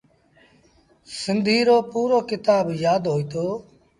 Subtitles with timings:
[1.21, 3.45] سنڌيٚ رو پورو ڪتآب يآدهوئيٚتو۔